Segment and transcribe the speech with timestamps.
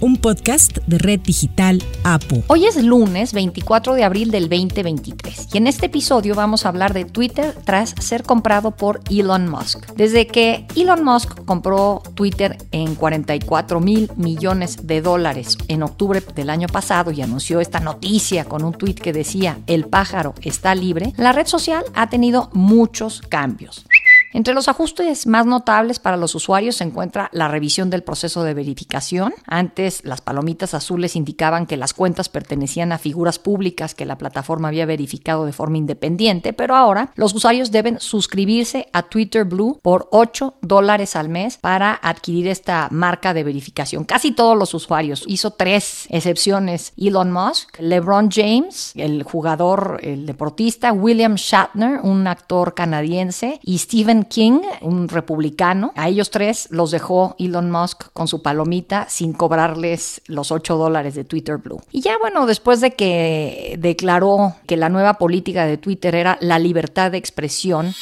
[0.00, 2.42] un podcast de Red Digital APO.
[2.46, 6.94] Hoy es lunes 24 de abril del 2023 y en este episodio vamos a hablar
[6.94, 9.86] de Twitter tras ser comprado por Elon Musk.
[9.96, 16.50] Desde que Elon Musk compró Twitter en 44 mil millones de dólares en octubre del
[16.50, 21.12] año pasado y anunció esta noticia con un tweet que decía el pájaro está libre,
[21.16, 23.84] la red social ha tenido muchos cambios.
[24.32, 28.54] Entre los ajustes más notables para los usuarios se encuentra la revisión del proceso de
[28.54, 29.34] verificación.
[29.46, 34.68] Antes las palomitas azules indicaban que las cuentas pertenecían a figuras públicas que la plataforma
[34.68, 40.08] había verificado de forma independiente, pero ahora los usuarios deben suscribirse a Twitter Blue por
[40.12, 44.04] 8 dólares al mes para adquirir esta marca de verificación.
[44.04, 45.24] Casi todos los usuarios.
[45.26, 46.92] Hizo tres excepciones.
[46.96, 53.78] Elon Musk, LeBron James, el jugador, el deportista, William Shatner, un actor canadiense, y
[54.20, 55.92] Stephen King, un republicano.
[55.96, 61.14] A ellos tres los dejó Elon Musk con su palomita sin cobrarles los 8 dólares
[61.14, 61.80] de Twitter Blue.
[61.90, 66.58] Y ya bueno, después de que declaró que la nueva política de Twitter era la
[66.58, 67.94] libertad de expresión,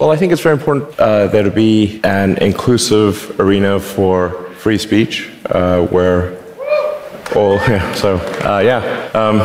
[0.00, 4.78] Well, I think it's very important uh, there to be an inclusive arena for free
[4.78, 6.36] speech uh, where
[7.34, 9.10] all, yeah, so, uh, yeah.
[9.12, 9.40] Um,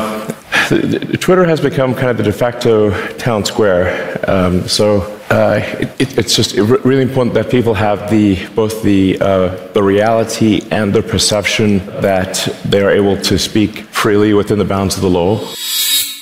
[1.20, 4.20] Twitter has become kind of the de facto town square.
[4.28, 5.02] Um, so
[5.34, 5.60] uh,
[6.00, 10.94] it, it's just really important that people have the both the uh, the reality and
[10.94, 15.40] the perception that they are able to speak freely within the bounds of the law.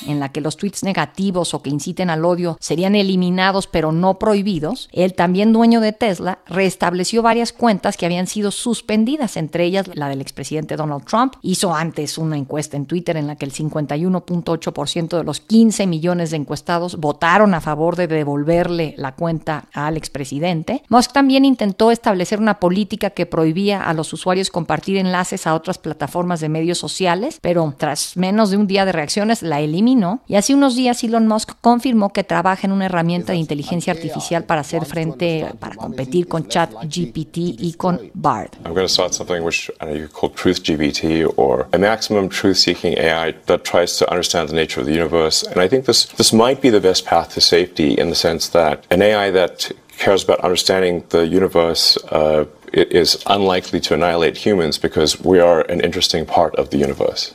[0.08, 4.20] En la que los tweets negativos o que inciten al odio serían eliminados pero no
[4.20, 9.90] prohibidos, el también dueño de Tesla restableció varias cuentas que habían sido suspendidas, entre ellas
[9.94, 11.36] la del expresidente Donald Trump.
[11.42, 16.32] Hizo antes una encuesta en Twitter en la que el 51.8% de los 15 millones
[16.32, 20.84] de encuestados votaron a favor de devolverle la cuenta al expresidente.
[20.90, 25.78] Musk también intentó establecer una política que prohibía a los usuarios compartir enlaces a otras
[25.78, 29.91] plataformas de medios sociales, pero tras menos de un día de reacciones la eliminó
[30.28, 34.44] y hace unos días Elon Musk confirmó que trabaja en una herramienta de inteligencia artificial
[34.44, 38.52] para hacer frente, para competir con ChatGPT y con Bard.
[38.66, 42.30] I'm going to start something which I know you call Truth GPT or a maximum
[42.30, 45.44] truth-seeking AI that tries to understand the nature of the universe.
[45.44, 48.50] And I think this this might be the best path to safety in the sense
[48.50, 52.46] that an AI that cares about understanding the universe uh,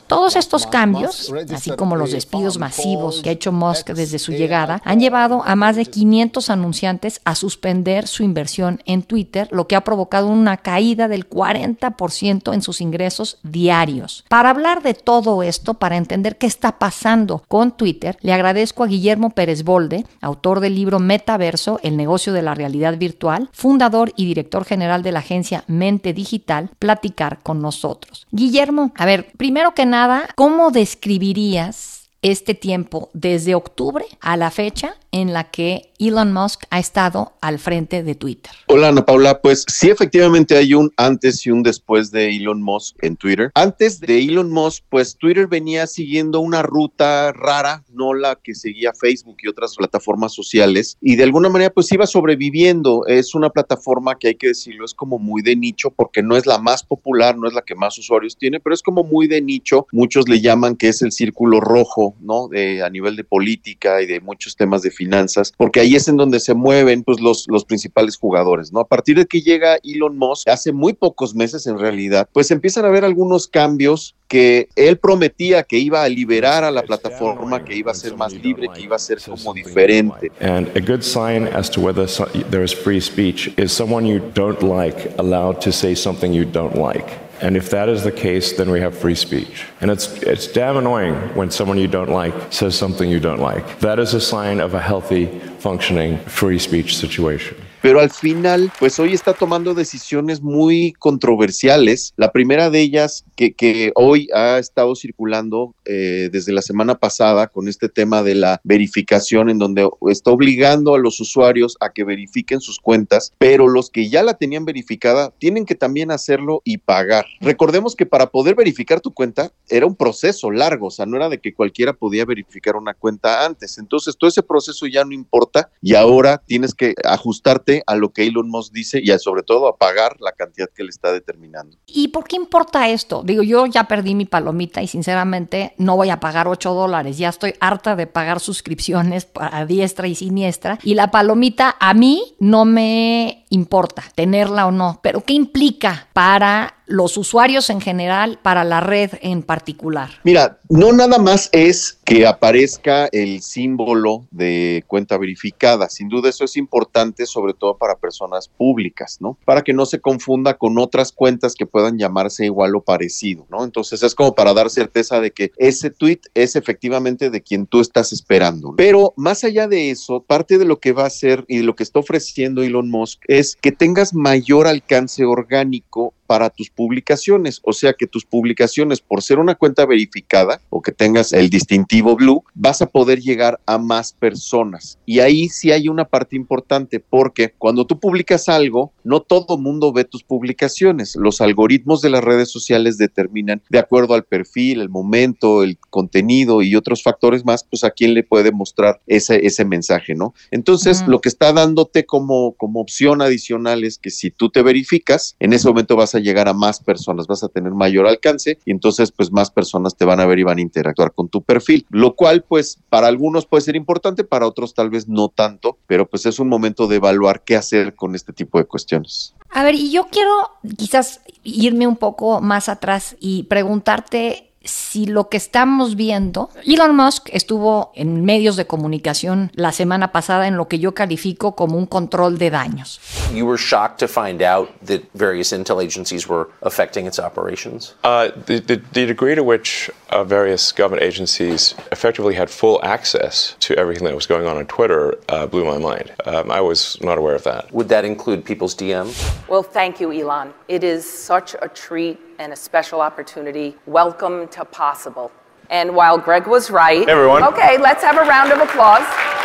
[0.07, 4.81] Todos estos cambios, así como los despidos masivos que ha hecho Musk desde su llegada,
[4.83, 9.75] han llevado a más de 500 anunciantes a suspender su inversión en Twitter, lo que
[9.75, 14.25] ha provocado una caída del 40% en sus ingresos diarios.
[14.29, 18.87] Para hablar de todo esto, para entender qué está pasando con Twitter, le agradezco a
[18.87, 24.25] Guillermo Pérez Bolde, autor del libro Metaverso, el negocio de la realidad virtual, fundador y
[24.25, 28.25] director general de la agencia Mente Digital platicar con nosotros.
[28.31, 34.95] Guillermo, a ver, primero que nada, ¿cómo describirías este tiempo desde octubre a la fecha
[35.11, 38.51] en la que Elon Musk ha estado al frente de Twitter.
[38.67, 42.95] Hola Ana Paula, pues sí efectivamente hay un antes y un después de Elon Musk
[43.03, 43.51] en Twitter.
[43.55, 48.93] Antes de Elon Musk, pues Twitter venía siguiendo una ruta rara, no la que seguía
[48.93, 53.05] Facebook y otras plataformas sociales, y de alguna manera pues iba sobreviviendo.
[53.07, 56.45] Es una plataforma que hay que decirlo, es como muy de nicho porque no es
[56.45, 59.41] la más popular, no es la que más usuarios tiene, pero es como muy de
[59.41, 59.87] nicho.
[59.91, 62.47] Muchos le llaman que es el círculo rojo, ¿no?
[62.47, 66.17] De, a nivel de política y de muchos temas de finanzas, porque ahí es en
[66.17, 68.81] donde se mueven pues los, los principales jugadores, ¿no?
[68.81, 72.83] A partir de que llega Elon Musk, hace muy pocos meses en realidad, pues empiezan
[72.83, 77.75] a haber algunos cambios que él prometía que iba a liberar a la plataforma, que
[77.75, 80.31] iba a ser más libre, que iba a ser como diferente.
[80.41, 82.07] And a good sign as to whether
[82.49, 86.75] there is free speech is someone you don't like allowed to say something you don't
[86.75, 87.26] like.
[87.41, 89.65] And if that is the case, then we have free speech.
[89.81, 93.79] And it's, it's damn annoying when someone you don't like says something you don't like.
[93.79, 97.57] That is a sign of a healthy, functioning free speech situation.
[97.87, 102.13] Pero al final, pues hoy está tomando decisiones muy controversiales.
[102.17, 107.47] La primera de ellas, que, que hoy ha estado circulando eh, desde la semana pasada
[107.47, 112.03] con este tema de la verificación, en donde está obligando a los usuarios a que
[112.03, 116.79] verifiquen sus cuentas, pero los que ya la tenían verificada tienen que también hacerlo y
[116.79, 117.25] pagar.
[117.39, 121.29] Recordemos que para poder verificar tu cuenta era un proceso largo, o sea, no era
[121.29, 123.77] de que cualquiera podía verificar una cuenta antes.
[123.77, 128.25] Entonces, todo ese proceso ya no importa y ahora tienes que ajustarte a lo que
[128.25, 131.77] Elon Musk dice y sobre todo a pagar la cantidad que le está determinando.
[131.87, 133.23] ¿Y por qué importa esto?
[133.23, 137.17] Digo, yo ya perdí mi palomita y sinceramente no voy a pagar 8 dólares.
[137.17, 140.79] Ya estoy harta de pagar suscripciones a diestra y siniestra.
[140.83, 144.99] Y la palomita a mí no me importa tenerla o no.
[145.01, 150.09] Pero ¿qué implica para los usuarios en general, para la red en particular?
[150.23, 155.89] Mira, no nada más es que aparezca el símbolo de cuenta verificada.
[155.89, 159.37] Sin duda eso es importante, sobre todo para personas públicas, ¿no?
[159.43, 163.65] Para que no se confunda con otras cuentas que puedan llamarse igual o parecido, ¿no?
[163.65, 167.81] Entonces es como para dar certeza de que ese tweet es efectivamente de quien tú
[167.81, 168.73] estás esperando.
[168.77, 171.75] Pero más allá de eso, parte de lo que va a hacer y de lo
[171.75, 177.61] que está ofreciendo Elon Musk es que tengas mayor alcance orgánico para tus publicaciones.
[177.63, 182.15] O sea que tus publicaciones, por ser una cuenta verificada o que tengas el distintivo
[182.15, 184.99] blue, vas a poder llegar a más personas.
[185.05, 189.93] Y ahí sí hay una parte importante porque cuando tú publicas algo, no todo mundo
[189.93, 191.15] ve tus publicaciones.
[191.15, 196.61] Los algoritmos de las redes sociales determinan, de acuerdo al perfil, el momento, el contenido
[196.61, 200.33] y otros factores más, pues a quién le puede mostrar ese, ese mensaje, ¿no?
[200.51, 205.35] Entonces, lo que está dándote como, como opción adicional es que si tú te verificas,
[205.39, 208.71] en ese momento vas a llegar a más personas, vas a tener mayor alcance y
[208.71, 211.85] entonces pues más personas te van a ver y van a interactuar con tu perfil,
[211.89, 216.07] lo cual pues para algunos puede ser importante, para otros tal vez no tanto, pero
[216.07, 219.33] pues es un momento de evaluar qué hacer con este tipo de cuestiones.
[219.51, 220.31] A ver, y yo quiero
[220.77, 227.29] quizás irme un poco más atrás y preguntarte si lo que estamos viendo, Elon Musk
[227.31, 231.85] estuvo en medios de comunicación la semana pasada en lo que yo califico como un
[231.85, 232.99] control de daños.
[233.33, 237.95] You were shocked to find out that various intel agencies were affecting its operations?
[238.03, 243.55] Uh, the, the, the, degree to which uh, various government agencies effectively had full access
[243.59, 246.11] to everything that was going on on Twitter uh, blew my mind.
[246.25, 247.71] Um, I was not aware of that.
[247.71, 249.15] Would that include people's DMs?
[249.47, 250.53] Well, thank you, Elon.
[250.67, 253.75] It is such a treat and a special opportunity.
[253.85, 255.31] Welcome to Possible.
[255.69, 257.43] And while Greg was right, hey everyone.
[257.43, 259.36] Okay, let's have a round of applause.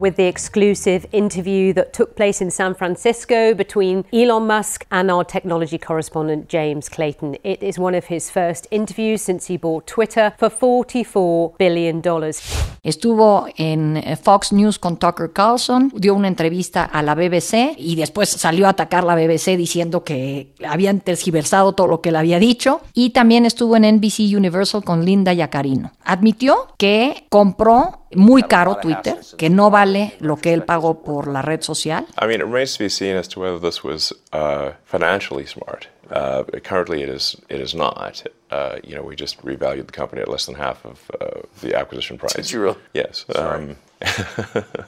[0.00, 5.24] With the exclusive interview that took place in San Francisco between Elon Musk and our
[5.24, 7.36] technology correspondent James Clayton.
[7.42, 12.00] It is one of his first interviews since he bought Twitter for $44 billion.
[12.84, 17.96] Estuvo en eh, Fox News con Tucker Carlson, dio una entrevista a la BBC y
[17.96, 22.38] después salió a atacar la BBC diciendo que habían tergiversado todo lo que le había
[22.38, 22.82] dicho.
[22.94, 25.90] Y también estuvo en NBC Universal con Linda Yacarino.
[26.04, 31.42] Admitió que compró muy caro Twitter, que no vale lo que él pagó por la
[31.42, 32.06] red social.
[32.20, 35.88] I mean, it remains to be seen as to whether this was uh, financially smart.
[36.10, 37.36] Uh, currently, it is.
[37.48, 38.26] It is not.
[38.50, 41.74] Uh, you know, we just revalued the company at less than half of uh, the
[41.74, 42.32] acquisition price.
[42.32, 42.78] Did you really?
[42.94, 43.26] Yes.
[43.34, 43.76] Um,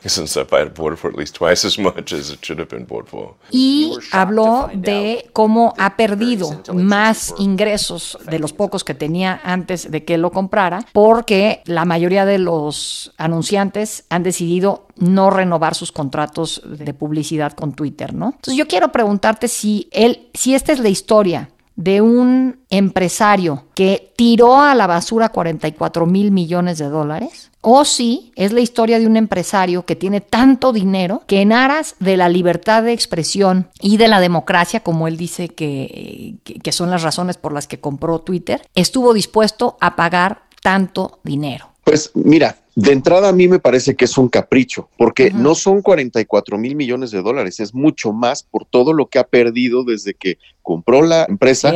[0.05, 2.69] since I had bought it for at least twice as much as it should have
[2.69, 3.35] been bought for.
[3.51, 10.05] Y habló de cómo ha perdido más ingresos de los pocos que tenía antes de
[10.05, 16.63] que lo comprara, porque la mayoría de los anunciantes han decidido no renovar sus contratos
[16.65, 18.27] de publicidad con Twitter, ¿no?
[18.27, 24.13] Entonces yo quiero preguntarte si él, si esta es la historia de un empresario que
[24.17, 29.07] tiró a la basura 44 mil millones de dólares, o si es la historia de
[29.07, 33.97] un empresario que tiene tanto dinero que en aras de la libertad de expresión y
[33.97, 38.21] de la democracia, como él dice que, que son las razones por las que compró
[38.21, 41.71] Twitter, estuvo dispuesto a pagar tanto dinero.
[41.85, 45.83] Pues mira, de entrada a mí me parece que es un capricho, porque no son
[45.83, 50.15] 44 mil millones de dólares, es mucho más por todo lo que ha perdido desde
[50.15, 51.73] que compró la empresa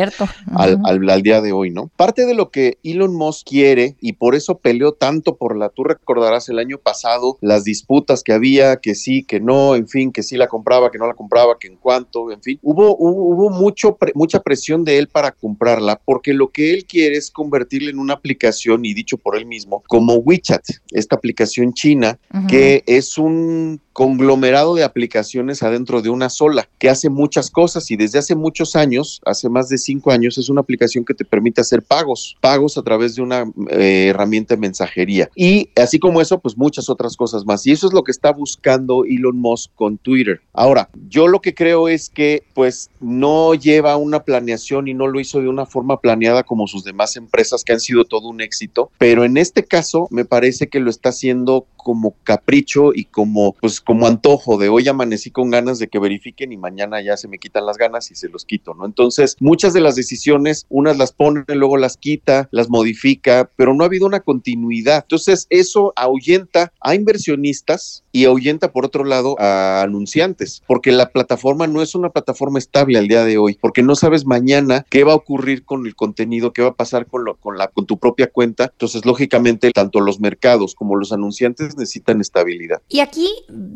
[0.54, 1.90] al, día de hoy, ¿no?
[1.96, 5.84] Parte de lo que Elon Musk quiere y por eso peleó tanto por la, tú
[5.84, 10.22] recordarás el año pasado las disputas que había, que sí, que no, en fin, que
[10.22, 13.96] sí la compraba, que no la compraba, que en cuanto, en fin, hubo, hubo, mucho,
[14.14, 18.14] mucha presión de él para comprarla porque lo que él quiere es convertirla en una
[18.14, 24.74] aplicación y dicho por él mismo como WeChat esta aplicación china, que es un conglomerado
[24.74, 29.21] de aplicaciones adentro de una sola, que hace muchas cosas y desde hace muchos años,
[29.25, 32.83] hace más de cinco años, es una aplicación que te permite hacer pagos, pagos a
[32.83, 35.31] través de una eh, herramienta de mensajería.
[35.35, 37.66] Y así como eso, pues muchas otras cosas más.
[37.66, 40.40] Y eso es lo que está buscando Elon Musk con Twitter.
[40.52, 45.21] Ahora, yo lo que creo es que pues no lleva una planeación y no lo
[45.21, 48.90] hizo de una forma planeada como sus demás empresas que han sido todo un éxito,
[48.99, 53.81] pero en este caso me parece que lo está haciendo como capricho y como pues
[53.81, 57.38] como antojo de hoy amanecí con ganas de que verifiquen y mañana ya se me
[57.38, 58.87] quitan las ganas y se los quito, ¿no?
[58.87, 63.85] Entonces, muchas de las decisiones, unas las pone, luego las quita, las modifica, pero no
[63.85, 65.02] ha habido una continuidad.
[65.02, 71.66] Entonces, eso ahuyenta a inversionistas y ahuyenta por otro lado a anunciantes, porque la plataforma
[71.66, 75.12] no es una plataforma estable al día de hoy, porque no sabes mañana qué va
[75.12, 77.99] a ocurrir con el contenido, qué va a pasar con, lo, con, la, con tu
[77.99, 78.71] propia cuenta.
[78.71, 82.80] Entonces, lógicamente, tanto los mercados como los anunciantes necesitan estabilidad.
[82.88, 83.28] Y aquí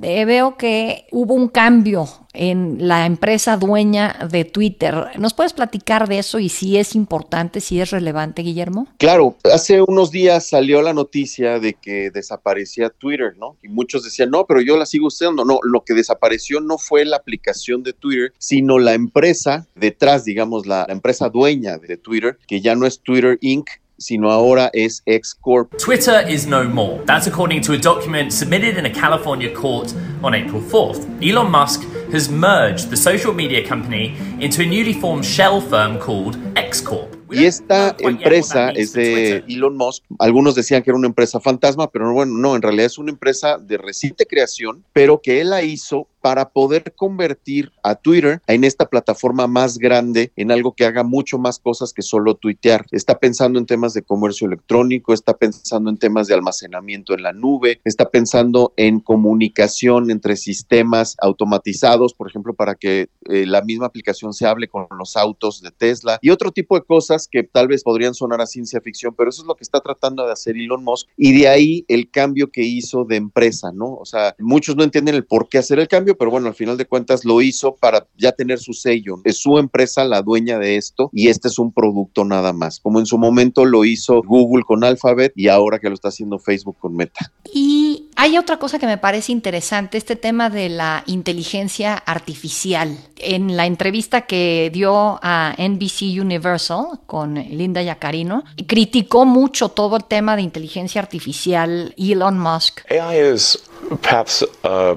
[0.02, 4.95] eh, veo que hubo un cambio en la empresa dueña de Twitter.
[5.18, 8.87] ¿Nos puedes platicar de eso y si es importante, si es relevante, Guillermo?
[8.99, 13.57] Claro, hace unos días salió la noticia de que desaparecía Twitter, ¿no?
[13.62, 15.44] Y muchos decían, no, pero yo la sigo usando.
[15.44, 20.66] No, lo que desapareció no fue la aplicación de Twitter, sino la empresa detrás, digamos,
[20.66, 23.68] la, la empresa dueña de Twitter, que ya no es Twitter Inc.,
[23.99, 25.76] sino ahora es X Corp.
[25.76, 27.04] Twitter is no more.
[27.04, 29.92] That's according to a document submitted in a California court
[30.23, 31.04] on April 4th.
[31.20, 31.82] Elon Musk
[32.12, 37.17] has merged the social media company into a newly formed shell firm called X Corp.
[37.30, 40.04] Y esta empresa es de Elon Musk.
[40.18, 43.58] Algunos decían que era una empresa fantasma, pero bueno, no, en realidad es una empresa
[43.58, 48.87] de reciente creación, pero que él la hizo para poder convertir a Twitter en esta
[48.87, 52.87] plataforma más grande, en algo que haga mucho más cosas que solo tuitear.
[52.90, 57.32] Está pensando en temas de comercio electrónico, está pensando en temas de almacenamiento en la
[57.32, 63.87] nube, está pensando en comunicación entre sistemas automatizados, por ejemplo, para que eh, la misma
[63.87, 67.68] aplicación se hable con los autos de Tesla y otro tipo de cosas que tal
[67.68, 70.56] vez podrían sonar a ciencia ficción, pero eso es lo que está tratando de hacer
[70.56, 73.94] Elon Musk y de ahí el cambio que hizo de empresa, ¿no?
[73.94, 76.76] O sea, muchos no entienden el por qué hacer el cambio pero bueno, al final
[76.76, 79.20] de cuentas lo hizo para ya tener su sello.
[79.24, 82.98] Es su empresa la dueña de esto y este es un producto nada más, como
[82.98, 86.76] en su momento lo hizo Google con Alphabet y ahora que lo está haciendo Facebook
[86.78, 87.32] con Meta.
[87.52, 92.96] Y hay otra cosa que me parece interesante, este tema de la inteligencia artificial.
[93.16, 100.04] En la entrevista que dio a NBC Universal con Linda Yacarino, criticó mucho todo el
[100.04, 102.80] tema de inteligencia artificial Elon Musk.
[102.90, 103.62] AI is
[104.02, 104.96] perhaps uh,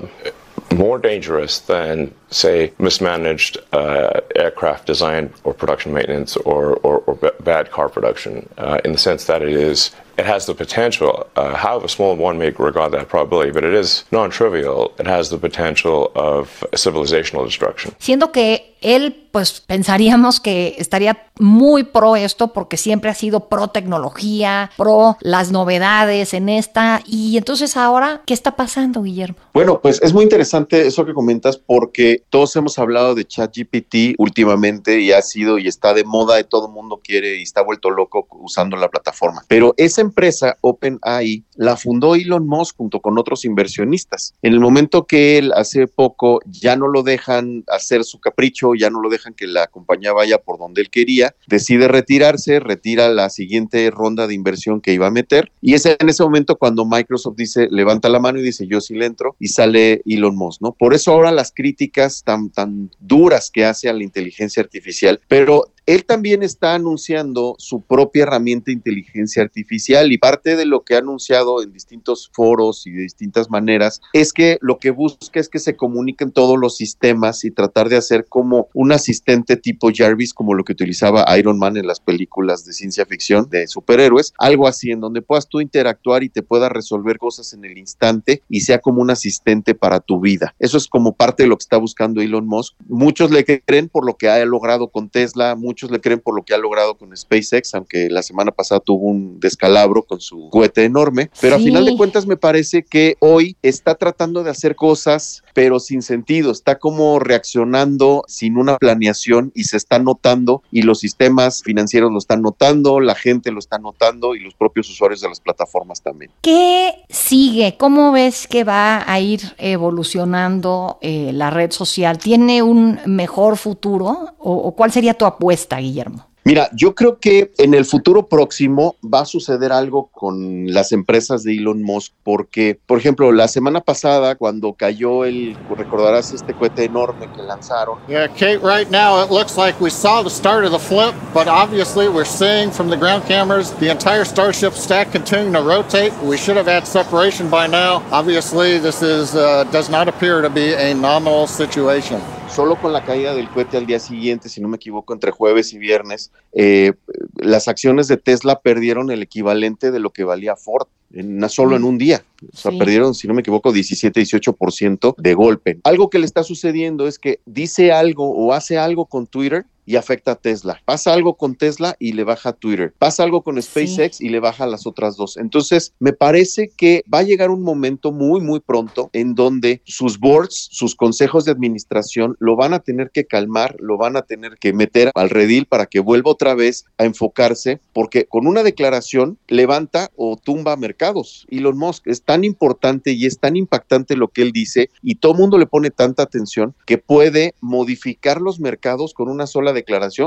[0.72, 7.72] more dangerous than, say, mismanaged uh, aircraft design or production maintenance or, or, or bad
[7.72, 11.88] car production, uh, in the sense that it is it has the potential, uh, however
[11.88, 14.94] small one may regard that probability, but it is non-trivial.
[15.00, 17.96] It has the potential of civilizational destruction.
[18.00, 23.70] Siendo que él, pues pensaríamos que estaría muy pro esto porque siempre ha sido pro
[23.70, 27.02] tecnología, pro las novedades en esta.
[27.06, 29.38] Y entonces ahora, ¿qué está pasando, Guillermo?
[29.54, 35.00] Bueno, pues es muy interesante eso que comentas porque todos hemos hablado de ChatGPT últimamente
[35.00, 37.90] y ha sido y está de moda y todo el mundo quiere y está vuelto
[37.90, 39.44] loco usando la plataforma.
[39.48, 44.34] Pero esa empresa, OpenAI, la fundó Elon Musk junto con otros inversionistas.
[44.42, 48.90] En el momento que él hace poco ya no lo dejan hacer su capricho, ya
[48.90, 53.30] no lo dejan que la compañía vaya por donde él quería, decide retirarse, retira la
[53.30, 57.36] siguiente ronda de inversión que iba a meter y es en ese momento cuando Microsoft
[57.38, 60.74] dice, levanta la mano y dice, yo sí le entro y sale Elon Musk, ¿no?
[60.74, 65.72] Por eso ahora las críticas tan, tan duras que hace a la inteligencia artificial, pero
[65.86, 70.96] él también está anunciando su propia herramienta de inteligencia artificial y parte de lo que
[70.96, 75.50] ha anunciado en distintos foros y de distintas maneras es que lo que busca es
[75.50, 80.34] que se comuniquen todos los sistemas y tratar de hacer como un asistente tipo Jarvis,
[80.34, 84.68] como lo que utilizaba Iron Man en las películas de ciencia ficción de superhéroes, algo
[84.68, 88.62] así en donde puedas tú interactuar y te pueda resolver cosas en el instante y
[88.62, 90.56] sea como un asistente para tu vida.
[90.60, 92.76] Eso es como parte de lo que está buscando Elon Musk.
[92.88, 96.44] Muchos le creen por lo que ha logrado con Tesla, muchos le creen por lo
[96.44, 100.86] que ha logrado con SpaceX, aunque la semana pasada tuvo un descalabro con su cohete
[100.86, 105.44] enorme, pero a final de cuentas me parece que hoy está tratando de hacer cosas,
[105.54, 111.00] pero sin sentido, está como reaccionando sin una planeación y se está notando y los
[111.00, 115.30] sistemas financieros lo están notando, la gente lo está notando y los propios usuarios de
[115.30, 116.32] las plataformas también.
[116.42, 117.78] ¿Qué sigue?
[117.78, 122.18] ¿Cómo ves que va a ir evolucionando eh, la red social?
[122.18, 125.78] ¿Tiene un mejor futuro o, o cuál sería tu apuesta?
[125.78, 126.31] Guillermo?
[126.44, 131.44] Mira, yo creo que en el futuro próximo va a suceder algo con las empresas
[131.44, 136.86] de Elon Musk, porque, por ejemplo, la semana pasada, cuando cayó el, recordarás este cohete
[136.86, 138.00] enorme que lanzaron.
[138.08, 141.48] Yeah, Kate, right now it looks like we saw the start of the flip, but
[141.48, 146.12] obviously we're seeing from the ground cameras the entire Starship stack continuing to rotate.
[146.24, 148.02] We should have had separation by now.
[148.12, 152.20] Obviously, this is uh, does not appear to be a nominal situation
[152.52, 155.74] solo con la caída del cohete al día siguiente, si no me equivoco, entre jueves
[155.74, 156.94] y viernes, eh,
[157.36, 160.88] las acciones de Tesla perdieron el equivalente de lo que valía Ford.
[161.14, 162.24] En, solo en un día.
[162.54, 165.78] O sea, perdieron, si no me equivoco, 17, 18% de golpe.
[165.84, 169.98] Algo que le está sucediendo es que dice algo o hace algo con Twitter y
[169.98, 170.82] afecta a Tesla.
[170.86, 172.94] Pasa algo con Tesla y le baja Twitter.
[172.98, 175.36] Pasa algo con SpaceX y le baja las otras dos.
[175.36, 180.18] Entonces, me parece que va a llegar un momento muy, muy pronto en donde sus
[180.18, 184.58] boards, sus consejos de administración lo van a tener que calmar, lo van a tener
[184.60, 189.38] que meter al redil para que vuelva otra vez a enfocarse, porque con una declaración
[189.50, 191.46] levanta o tumba mercados.
[191.50, 195.34] Elon Musk es tan importante y es tan impactante lo que él dice y todo
[195.34, 199.81] el mundo le pone tanta atención que puede modificar los mercados con una sola declaración,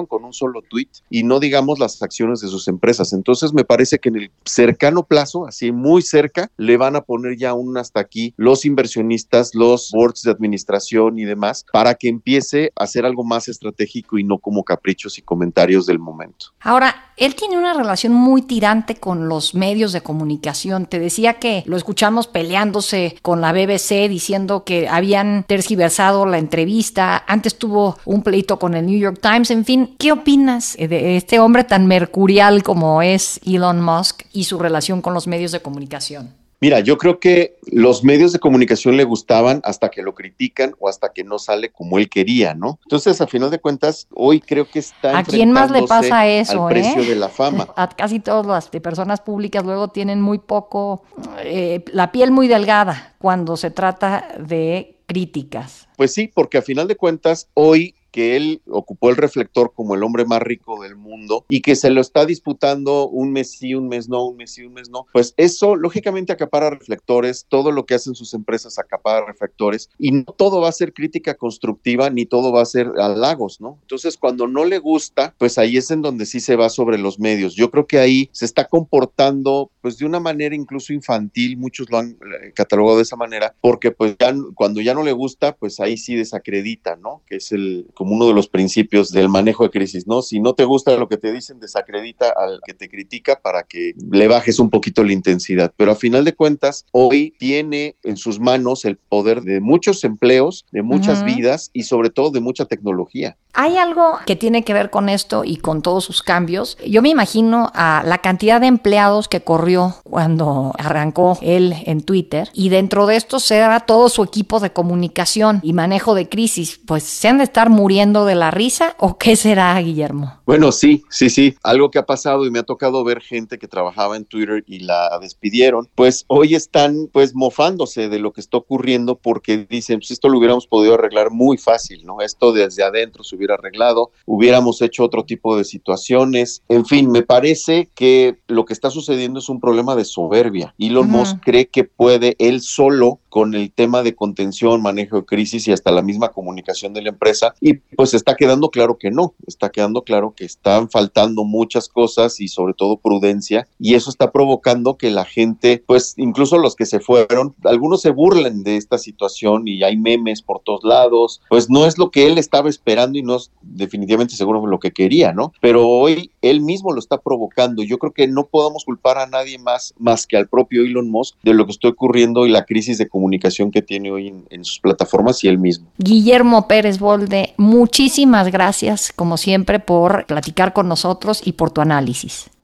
[0.08, 3.12] con un solo tweet y no digamos las acciones de sus empresas.
[3.12, 7.36] Entonces me parece que en el cercano plazo, así muy cerca, le van a poner
[7.36, 12.72] ya un hasta aquí los inversionistas, los boards de administración y demás para que empiece
[12.76, 16.46] a hacer algo más estratégico y no como caprichos y comentarios del momento.
[16.60, 20.86] Ahora, él tiene una relación muy tirante con los medios de comunicación.
[20.86, 27.22] Te decía que lo escuchamos peleándose con la BBC diciendo que habían tergiversado la entrevista.
[27.26, 29.33] Antes tuvo un pleito con el New York Times.
[29.36, 34.60] En fin, ¿qué opinas de este hombre tan mercurial como es Elon Musk y su
[34.60, 36.32] relación con los medios de comunicación?
[36.60, 40.88] Mira, yo creo que los medios de comunicación le gustaban hasta que lo critican o
[40.88, 42.78] hasta que no sale como él quería, ¿no?
[42.84, 45.18] Entonces, a final de cuentas, hoy creo que está.
[45.18, 46.68] ¿A quién más le pasa eso?
[46.68, 47.06] Al precio eh?
[47.06, 47.68] de la fama.
[47.76, 51.02] A casi todas las personas públicas luego tienen muy poco,
[51.42, 55.88] eh, la piel muy delgada cuando se trata de críticas.
[55.96, 60.04] Pues sí, porque a final de cuentas, hoy que él ocupó el reflector como el
[60.04, 63.88] hombre más rico del mundo y que se lo está disputando un mes sí, un
[63.88, 67.86] mes no, un mes sí, un mes no, pues eso lógicamente acapara reflectores, todo lo
[67.86, 72.24] que hacen sus empresas acapara reflectores y no todo va a ser crítica constructiva ni
[72.24, 73.80] todo va a ser halagos, ¿no?
[73.82, 77.18] Entonces cuando no le gusta, pues ahí es en donde sí se va sobre los
[77.18, 77.56] medios.
[77.56, 81.98] Yo creo que ahí se está comportando pues de una manera incluso infantil, muchos lo
[81.98, 85.78] han eh, catalogado de esa manera, porque pues ya cuando ya no le gusta, pues
[85.78, 87.20] ahí sí desacredita, ¿no?
[87.26, 90.22] Que es el como uno de los principios del manejo de crisis, ¿no?
[90.22, 93.92] Si no te gusta lo que te dicen, desacredita al que te critica para que
[94.10, 95.70] le bajes un poquito la intensidad.
[95.76, 100.64] Pero a final de cuentas, hoy tiene en sus manos el poder de muchos empleos,
[100.72, 103.36] de muchas vidas y sobre todo de mucha tecnología.
[103.52, 106.76] Hay algo que tiene que ver con esto y con todos sus cambios.
[106.84, 109.73] Yo me imagino a la cantidad de empleados que corrió
[110.04, 115.60] cuando arrancó él en Twitter y dentro de esto será todo su equipo de comunicación
[115.62, 116.80] y manejo de crisis.
[116.86, 120.40] Pues se han de estar muriendo de la risa o qué será, Guillermo?
[120.46, 121.56] Bueno, sí, sí, sí.
[121.62, 124.80] Algo que ha pasado y me ha tocado ver gente que trabajaba en Twitter y
[124.80, 130.10] la despidieron, pues hoy están pues mofándose de lo que está ocurriendo porque dicen, pues
[130.10, 132.20] esto lo hubiéramos podido arreglar muy fácil, ¿no?
[132.20, 136.62] Esto desde adentro se hubiera arreglado, hubiéramos hecho otro tipo de situaciones.
[136.68, 140.74] En fin, me parece que lo que está sucediendo es un problema de soberbia.
[140.78, 145.66] Elon Musk cree que puede él solo con el tema de contención, manejo de crisis
[145.66, 149.34] y hasta la misma comunicación de la empresa y pues está quedando claro que no,
[149.46, 154.30] está quedando claro que están faltando muchas cosas y sobre todo prudencia y eso está
[154.30, 158.98] provocando que la gente, pues incluso los que se fueron, algunos se burlen de esta
[158.98, 163.18] situación y hay memes por todos lados, pues no es lo que él estaba esperando
[163.18, 165.52] y no es definitivamente seguro lo que quería, ¿no?
[165.60, 167.82] Pero hoy él mismo lo está provocando.
[167.82, 169.26] Yo creo que no podemos culpar a
[169.58, 172.98] más más que al propio Elon Musk de lo que está ocurriendo y la crisis
[172.98, 175.86] de comunicación que tiene hoy en, en sus plataformas y él mismo.
[175.98, 182.50] Guillermo Pérez Bolde, muchísimas gracias, como siempre, por platicar con nosotros y por tu análisis.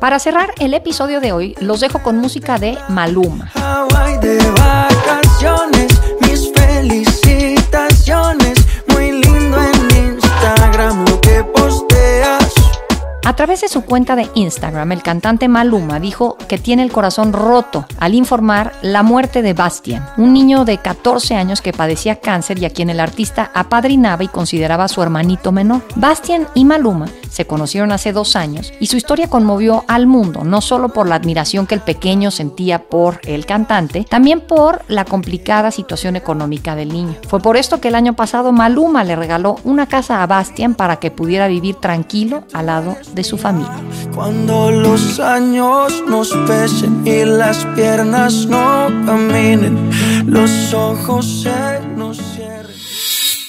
[0.00, 3.50] Para cerrar el episodio de hoy, los dejo con música de Maluma.
[3.54, 8.58] Hawaii de vacaciones, mis felicitaciones.
[8.88, 12.52] Muy lindo en Instagram lo que posteas.
[13.24, 17.32] A través de su cuenta de Instagram, el cantante Maluma dijo que tiene el corazón
[17.32, 22.58] roto al informar la muerte de Bastian, un niño de 14 años que padecía cáncer
[22.58, 25.80] y a quien el artista apadrinaba y consideraba su hermanito menor.
[25.96, 27.06] Bastian y Maluma
[27.36, 31.16] se conocieron hace dos años y su historia conmovió al mundo, no solo por la
[31.16, 36.88] admiración que el pequeño sentía por el cantante, también por la complicada situación económica del
[36.88, 37.14] niño.
[37.28, 40.96] Fue por esto que el año pasado Maluma le regaló una casa a Bastian para
[40.96, 43.82] que pudiera vivir tranquilo al lado de su familia.
[44.14, 49.90] Cuando los años nos pesen y las piernas no caminen,
[50.24, 52.85] los ojos se nos cierren.